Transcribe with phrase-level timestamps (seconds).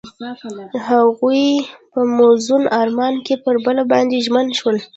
[0.87, 1.43] هغوی
[1.91, 4.77] په موزون آرمان کې پر بل باندې ژمن شول.